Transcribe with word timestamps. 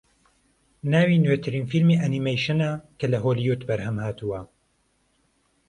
ناوی 0.91 1.21
نوێترین 1.23 1.65
فیلمی 1.71 1.99
ئەنیمەیشنە 2.01 2.71
کە 2.99 3.05
لە 3.11 3.17
هۆلیوود 3.23 3.61
بەرهەمهاتووە 3.69 4.39